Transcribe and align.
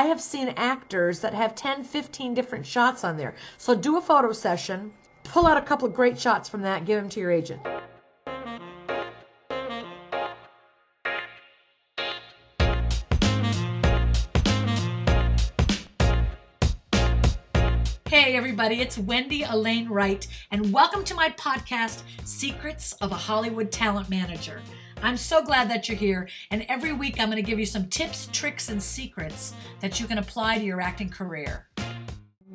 I 0.00 0.04
have 0.04 0.22
seen 0.22 0.54
actors 0.56 1.20
that 1.20 1.34
have 1.34 1.54
10, 1.54 1.84
15 1.84 2.32
different 2.32 2.64
shots 2.64 3.04
on 3.04 3.18
there. 3.18 3.34
So 3.58 3.74
do 3.74 3.98
a 3.98 4.00
photo 4.00 4.32
session, 4.32 4.92
pull 5.24 5.46
out 5.46 5.58
a 5.58 5.60
couple 5.60 5.86
of 5.86 5.92
great 5.92 6.18
shots 6.18 6.48
from 6.48 6.62
that, 6.62 6.86
give 6.86 6.98
them 6.98 7.10
to 7.10 7.20
your 7.20 7.30
agent. 7.30 7.60
Hey, 18.10 18.34
everybody, 18.34 18.80
it's 18.80 18.98
Wendy 18.98 19.44
Elaine 19.44 19.88
Wright, 19.88 20.26
and 20.50 20.72
welcome 20.72 21.04
to 21.04 21.14
my 21.14 21.28
podcast, 21.28 22.02
Secrets 22.24 22.92
of 22.94 23.12
a 23.12 23.14
Hollywood 23.14 23.70
Talent 23.70 24.10
Manager. 24.10 24.62
I'm 25.00 25.16
so 25.16 25.44
glad 25.44 25.70
that 25.70 25.88
you're 25.88 25.96
here, 25.96 26.28
and 26.50 26.66
every 26.68 26.92
week 26.92 27.20
I'm 27.20 27.30
going 27.30 27.36
to 27.40 27.48
give 27.48 27.60
you 27.60 27.66
some 27.66 27.86
tips, 27.86 28.28
tricks, 28.32 28.68
and 28.68 28.82
secrets 28.82 29.54
that 29.78 30.00
you 30.00 30.08
can 30.08 30.18
apply 30.18 30.58
to 30.58 30.64
your 30.64 30.80
acting 30.80 31.08
career. 31.08 31.68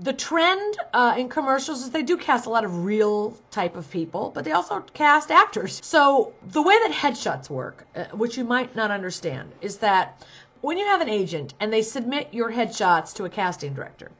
The 0.01 0.11
trend 0.11 0.75
uh, 0.93 1.15
in 1.17 1.29
commercials 1.29 1.83
is 1.83 1.89
they 1.89 2.03
do 2.03 2.17
cast 2.17 2.47
a 2.47 2.49
lot 2.49 2.65
of 2.65 2.83
real 2.83 3.31
type 3.49 3.77
of 3.77 3.89
people, 3.89 4.31
but 4.35 4.43
they 4.43 4.51
also 4.51 4.81
cast 4.93 5.31
actors. 5.31 5.79
So 5.81 6.33
the 6.47 6.61
way 6.61 6.77
that 6.79 6.91
headshots 6.91 7.49
work, 7.49 7.87
uh, 7.95 8.03
which 8.07 8.37
you 8.37 8.43
might 8.43 8.75
not 8.75 8.91
understand, 8.91 9.53
is 9.61 9.77
that 9.77 10.21
when 10.65 10.79
you 10.79 10.85
have 10.87 11.01
an 11.01 11.09
agent 11.09 11.53
and 11.59 11.71
they 11.71 11.83
submit 11.83 12.33
your 12.33 12.51
headshots 12.51 13.13
to 13.13 13.23
a 13.23 13.29
casting 13.29 13.75
director, 13.75 14.11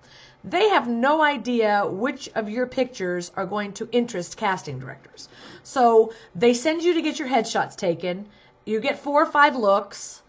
they 0.44 0.70
have 0.70 0.88
no 0.88 1.24
idea 1.24 1.84
which 1.88 2.30
of 2.36 2.48
your 2.48 2.68
pictures 2.68 3.32
are 3.36 3.48
going 3.48 3.74
to 3.74 3.90
interest 3.92 4.38
casting 4.38 4.78
directors. 4.78 5.28
So 5.64 6.14
they 6.36 6.54
send 6.54 6.84
you 6.84 6.94
to 6.94 7.02
get 7.02 7.18
your 7.18 7.30
headshots 7.30 7.76
taken. 7.76 8.28
You 8.64 8.80
get 8.80 9.00
four 9.00 9.24
or 9.24 9.26
five 9.26 9.56
looks. 9.56 10.22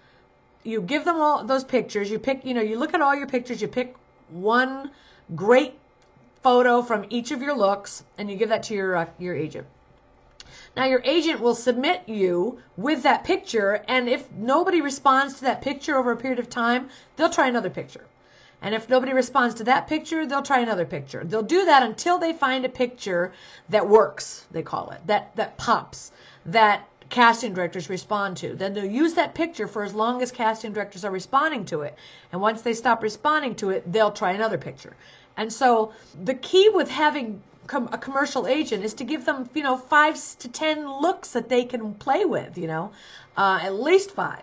You 0.65 0.81
give 0.81 1.05
them 1.05 1.21
all 1.21 1.45
those 1.45 1.65
pictures. 1.65 2.11
You 2.11 2.19
pick, 2.19 2.47
you 2.47 2.55
know, 2.55 2.63
you 2.63 2.79
look 2.79 2.95
at 2.95 3.03
all 3.03 3.15
your 3.15 3.29
pictures. 3.29 3.61
You 3.61 3.69
pick 3.69 3.95
one 4.31 4.93
great 5.35 5.75
photo 6.43 6.81
from 6.81 7.05
each 7.11 7.31
of 7.31 7.43
your 7.43 7.55
looks, 7.55 8.05
and 8.17 8.31
you 8.31 8.39
give 8.39 8.49
that 8.49 8.63
to 8.65 8.75
your 8.75 8.97
uh, 8.97 9.07
your 9.19 9.35
agent. 9.35 9.67
Now 10.77 10.85
your 10.85 11.03
agent 11.05 11.41
will 11.41 11.55
submit 11.55 12.03
you 12.09 12.59
with 12.77 13.03
that 13.03 13.25
picture, 13.25 13.85
and 13.89 14.09
if 14.09 14.31
nobody 14.33 14.81
responds 14.81 15.35
to 15.35 15.43
that 15.43 15.63
picture 15.63 15.97
over 15.97 16.13
a 16.13 16.17
period 16.17 16.39
of 16.39 16.51
time, 16.51 16.89
they'll 17.17 17.31
try 17.31 17.49
another 17.49 17.71
picture. 17.71 18.07
And 18.63 18.75
if 18.75 18.89
nobody 18.89 19.13
responds 19.13 19.55
to 19.57 19.65
that 19.65 19.87
picture, 19.87 20.27
they'll 20.27 20.43
try 20.43 20.61
another 20.61 20.87
picture. 20.87 21.23
They'll 21.25 21.43
do 21.43 21.65
that 21.67 21.83
until 21.83 22.19
they 22.19 22.33
find 22.33 22.65
a 22.65 22.71
picture 22.71 23.33
that 23.69 23.89
works, 23.89 24.47
they 24.51 24.63
call 24.63 24.91
it, 24.91 25.07
that, 25.07 25.37
that 25.37 25.57
pops, 25.59 26.13
that 26.47 26.89
casting 27.09 27.55
directors 27.55 27.89
respond 27.89 28.37
to. 28.39 28.55
Then 28.55 28.73
they'll 28.73 28.85
use 28.85 29.15
that 29.15 29.35
picture 29.35 29.69
for 29.69 29.85
as 29.85 29.95
long 29.95 30.23
as 30.23 30.33
casting 30.33 30.73
directors 30.73 31.05
are 31.05 31.11
responding 31.11 31.65
to 31.67 31.83
it. 31.83 31.97
And 32.33 32.41
once 32.41 32.63
they 32.63 32.75
stop 32.75 33.03
responding 33.03 33.55
to 33.57 33.71
it, 33.71 33.93
they'll 33.93 34.11
try 34.11 34.33
another 34.33 34.59
picture. 34.59 34.97
And 35.37 35.53
so 35.53 35.93
the 36.25 36.35
key 36.35 36.69
with 36.69 36.91
having 36.91 37.43
com- 37.67 37.89
a 37.93 37.99
commercial 37.99 38.47
agent 38.47 38.85
is 38.85 38.95
to 38.95 39.05
give 39.05 39.25
them, 39.25 39.49
you 39.55 39.63
know, 39.63 39.77
five 39.77 40.19
to 40.39 40.49
ten 40.49 40.91
looks 41.01 41.31
that 41.33 41.49
they 41.49 41.65
can 41.65 41.95
play 41.95 42.25
with, 42.25 42.57
you 42.57 42.67
know, 42.67 42.93
uh, 43.37 43.61
at 43.63 43.75
least 43.75 44.11
five. 44.11 44.43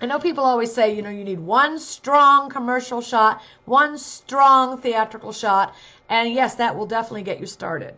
I 0.00 0.06
know 0.06 0.18
people 0.18 0.44
always 0.44 0.74
say, 0.74 0.94
you 0.94 1.02
know, 1.02 1.08
you 1.08 1.24
need 1.24 1.40
one 1.40 1.78
strong 1.78 2.50
commercial 2.50 3.00
shot, 3.00 3.40
one 3.64 3.96
strong 3.96 4.76
theatrical 4.76 5.32
shot, 5.32 5.74
and 6.08 6.34
yes, 6.34 6.56
that 6.56 6.76
will 6.76 6.86
definitely 6.86 7.22
get 7.22 7.40
you 7.40 7.46
started. 7.46 7.94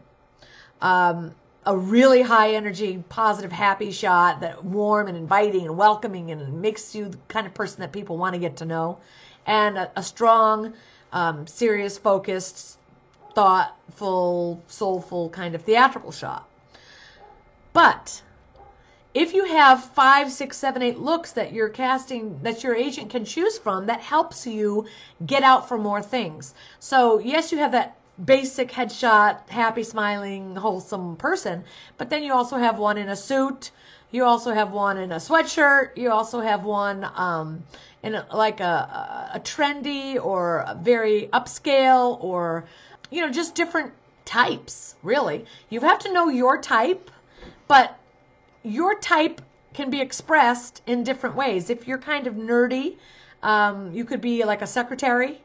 Um, 0.81 1.35
a 1.65 1.77
really 1.77 2.23
high 2.23 2.55
energy, 2.55 3.03
positive, 3.09 3.51
happy 3.51 3.91
shot 3.91 4.41
that 4.41 4.63
warm 4.63 5.09
and 5.09 5.17
inviting 5.17 5.63
and 5.63 5.77
welcoming 5.77 6.31
and 6.31 6.61
makes 6.63 6.95
you 6.95 7.09
the 7.09 7.19
kind 7.27 7.47
of 7.47 7.55
person 7.55 7.81
that 7.81 7.91
people 7.91 8.17
want 8.17 8.35
to 8.35 8.39
get 8.39 8.59
to 8.59 8.65
know, 8.65 8.99
and 9.47 9.77
a, 9.77 9.91
a 9.97 10.03
strong, 10.03 10.75
um, 11.13 11.47
serious, 11.47 11.99
focused, 11.99 12.79
thoughtful, 13.35 14.63
soulful 14.67 15.29
kind 15.31 15.55
of 15.55 15.63
theatrical 15.63 16.13
shot. 16.13 16.49
But 17.73 18.23
if 19.13 19.33
you 19.33 19.45
have 19.47 19.83
five, 19.83 20.31
six, 20.31 20.57
seven, 20.57 20.83
eight 20.83 20.99
looks 20.99 21.33
that 21.33 21.53
you're 21.53 21.69
casting, 21.69 22.39
that 22.43 22.63
your 22.63 22.75
agent 22.75 23.11
can 23.11 23.25
choose 23.25 23.59
from, 23.59 23.87
that 23.87 24.01
helps 24.01 24.47
you 24.47 24.87
get 25.25 25.43
out 25.43 25.69
for 25.69 25.79
more 25.79 26.03
things. 26.03 26.55
So, 26.81 27.19
yes, 27.19 27.53
you 27.53 27.59
have 27.59 27.73
that 27.73 27.97
basic 28.23 28.71
headshot, 28.71 29.49
happy, 29.49 29.83
smiling, 29.83 30.57
wholesome 30.57 31.17
person, 31.17 31.65
but 31.99 32.11
then 32.11 32.23
you 32.23 32.33
also 32.33 32.57
have 32.57 32.79
one 32.79 32.99
in 32.99 33.09
a 33.09 33.17
suit. 33.17 33.71
You 34.11 34.25
also 34.25 34.53
have 34.53 34.73
one 34.73 34.99
in 34.99 35.13
a 35.13 35.17
sweatshirt. 35.17 35.97
You 35.97 36.11
also 36.11 36.41
have 36.41 36.65
one 36.65 37.09
um, 37.15 37.65
in 38.03 38.15
a, 38.15 38.27
like 38.33 38.61
a, 38.61 39.31
a 39.35 39.41
trendy 39.41 40.23
or 40.23 40.65
a 40.67 40.75
very 40.75 41.29
upscale 41.33 42.23
or, 42.23 42.65
you 43.11 43.21
know, 43.21 43.31
just 43.31 43.55
different 43.55 43.93
types, 44.25 44.95
really. 45.03 45.45
You 45.71 45.81
have 45.81 45.99
to 46.01 46.13
know 46.13 46.29
your 46.29 46.61
type, 46.61 47.11
but 47.69 47.99
your 48.63 48.99
type 48.99 49.41
can 49.75 49.91
be 49.91 50.01
expressed 50.01 50.83
in 50.87 51.05
different 51.05 51.37
ways. 51.37 51.69
If 51.69 51.87
you're 51.87 51.99
kind 51.99 52.27
of 52.27 52.35
nerdy, 52.35 52.97
um, 53.43 53.93
you 53.93 54.05
could 54.05 54.21
be 54.21 54.45
like 54.45 54.63
a 54.63 54.67
secretary 54.67 55.41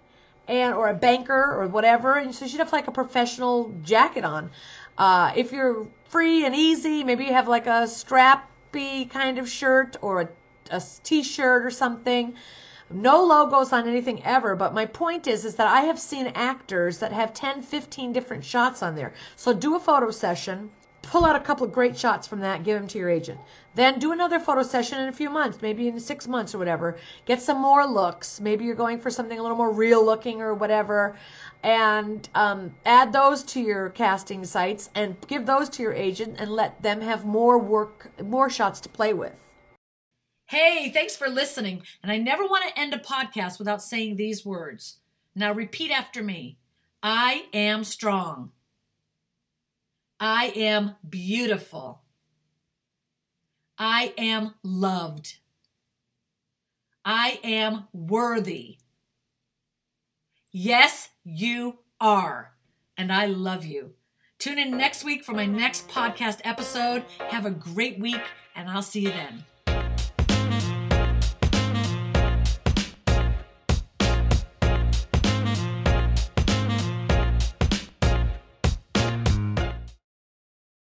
and 0.47 0.73
or 0.73 0.89
a 0.89 0.93
banker 0.93 1.55
or 1.55 1.67
whatever, 1.67 2.15
and 2.15 2.33
so 2.33 2.45
you 2.45 2.49
should 2.49 2.59
have 2.59 2.71
like 2.71 2.87
a 2.87 2.91
professional 2.91 3.71
jacket 3.83 4.23
on. 4.23 4.49
Uh, 4.97 5.31
if 5.35 5.51
you're 5.51 5.87
free 6.05 6.45
and 6.45 6.55
easy, 6.55 7.03
maybe 7.03 7.25
you 7.25 7.33
have 7.33 7.47
like 7.47 7.67
a 7.67 7.87
strappy 8.71 9.09
kind 9.09 9.37
of 9.37 9.49
shirt 9.49 9.97
or 10.01 10.21
a, 10.21 10.29
a 10.69 10.81
t-shirt 11.03 11.65
or 11.65 11.71
something. 11.71 12.33
No 12.89 13.23
logos 13.23 13.71
on 13.71 13.87
anything 13.87 14.21
ever, 14.23 14.55
but 14.55 14.73
my 14.73 14.85
point 14.85 15.25
is 15.27 15.45
is 15.45 15.55
that 15.55 15.67
I 15.67 15.81
have 15.81 15.99
seen 15.99 16.27
actors 16.27 16.97
that 16.97 17.13
have 17.13 17.33
10, 17.33 17.61
15 17.61 18.11
different 18.11 18.43
shots 18.43 18.83
on 18.83 18.95
there. 18.95 19.13
So 19.35 19.53
do 19.53 19.75
a 19.75 19.79
photo 19.79 20.11
session 20.11 20.71
pull 21.01 21.25
out 21.25 21.35
a 21.35 21.39
couple 21.39 21.65
of 21.65 21.73
great 21.73 21.97
shots 21.97 22.27
from 22.27 22.39
that, 22.41 22.63
give 22.63 22.77
them 22.77 22.87
to 22.87 22.97
your 22.97 23.09
agent. 23.09 23.39
Then 23.75 23.99
do 23.99 24.11
another 24.11 24.39
photo 24.39 24.63
session 24.63 24.99
in 24.99 25.07
a 25.07 25.13
few 25.13 25.29
months, 25.29 25.61
maybe 25.61 25.87
in 25.87 25.99
six 25.99 26.27
months 26.27 26.53
or 26.53 26.57
whatever. 26.57 26.97
Get 27.25 27.41
some 27.41 27.61
more 27.61 27.85
looks. 27.85 28.39
Maybe 28.39 28.65
you're 28.65 28.75
going 28.75 28.99
for 28.99 29.09
something 29.09 29.39
a 29.39 29.41
little 29.41 29.57
more 29.57 29.71
real 29.71 30.05
looking 30.05 30.41
or 30.41 30.53
whatever. 30.53 31.15
And 31.63 32.27
um, 32.35 32.75
add 32.85 33.13
those 33.13 33.43
to 33.43 33.61
your 33.61 33.89
casting 33.89 34.43
sites 34.45 34.89
and 34.95 35.15
give 35.27 35.45
those 35.45 35.69
to 35.69 35.83
your 35.83 35.93
agent 35.93 36.35
and 36.39 36.51
let 36.51 36.81
them 36.81 37.01
have 37.01 37.25
more 37.25 37.57
work, 37.57 38.11
more 38.21 38.49
shots 38.49 38.79
to 38.81 38.89
play 38.89 39.13
with. 39.13 39.33
Hey, 40.47 40.91
thanks 40.91 41.15
for 41.15 41.29
listening. 41.29 41.83
And 42.03 42.11
I 42.11 42.17
never 42.17 42.43
want 42.43 42.67
to 42.67 42.79
end 42.79 42.93
a 42.93 42.97
podcast 42.97 43.57
without 43.57 43.81
saying 43.81 44.17
these 44.17 44.45
words. 44.45 44.99
Now 45.33 45.53
repeat 45.53 45.91
after 45.91 46.21
me 46.21 46.57
I 47.01 47.45
am 47.53 47.83
strong. 47.83 48.51
I 50.23 50.53
am 50.55 50.97
beautiful. 51.09 52.03
I 53.79 54.13
am 54.19 54.53
loved. 54.61 55.39
I 57.03 57.39
am 57.43 57.87
worthy. 57.91 58.77
Yes, 60.51 61.09
you 61.23 61.79
are. 61.99 62.53
And 62.95 63.11
I 63.11 63.25
love 63.25 63.65
you. 63.65 63.93
Tune 64.37 64.59
in 64.59 64.77
next 64.77 65.03
week 65.03 65.23
for 65.23 65.31
my 65.31 65.47
next 65.47 65.87
podcast 65.87 66.39
episode. 66.43 67.03
Have 67.29 67.47
a 67.47 67.51
great 67.51 67.99
week, 67.99 68.21
and 68.55 68.69
I'll 68.69 68.83
see 68.83 68.99
you 68.99 69.09
then. 69.09 69.45